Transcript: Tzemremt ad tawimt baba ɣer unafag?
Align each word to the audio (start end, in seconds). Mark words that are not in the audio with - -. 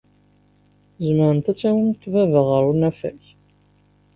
Tzemremt 0.95 1.47
ad 1.51 1.57
tawimt 1.59 2.03
baba 2.13 2.41
ɣer 2.49 2.63
unafag? 2.71 3.21